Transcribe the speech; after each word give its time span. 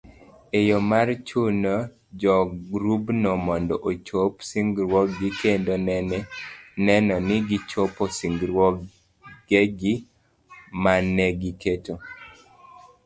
En 0.55 0.61
yo 0.69 0.77
mar 0.91 1.07
chuno 1.27 1.71
jogrubno 2.21 3.31
mondo 3.47 3.75
ochop 3.91 4.33
singruokgi 4.49 5.27
kendo 5.41 5.73
neno 6.87 7.15
ni 7.27 7.35
gichopo 7.49 8.03
singruogegi 8.17 9.93
manegiketo 10.83 11.93